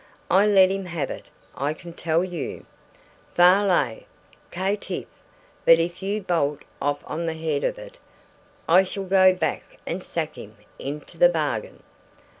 [0.31, 2.65] I let him have it, I can tell you.
[3.35, 4.07] Varlet!
[4.49, 5.05] Caitiff!
[5.63, 7.99] But if you bolt off on the head of it,
[8.67, 11.83] I shall go back and sack him into the bargain!"